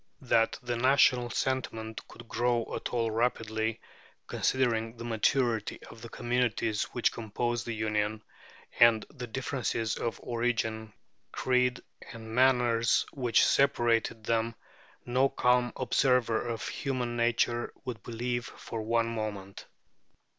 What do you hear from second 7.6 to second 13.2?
the Union and the differences of origin, creed, and manners